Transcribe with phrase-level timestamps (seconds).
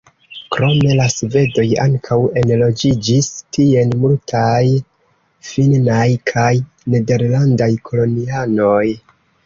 [0.53, 4.65] Krom la svedoj ankaŭ enloĝiĝis tien multaj
[5.53, 6.51] finnaj kaj
[6.99, 8.87] nederlandaj kolonianoj.